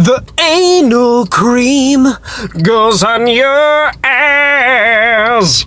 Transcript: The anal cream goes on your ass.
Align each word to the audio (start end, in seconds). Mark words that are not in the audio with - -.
The 0.00 0.24
anal 0.40 1.26
cream 1.26 2.06
goes 2.62 3.02
on 3.02 3.26
your 3.26 3.92
ass. 4.02 5.66